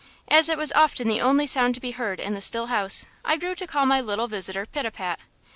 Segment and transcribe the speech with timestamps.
[0.29, 3.37] As it was often the only sound to be heard in the still house, I
[3.37, 5.19] grew to call my little visitor Pitapat."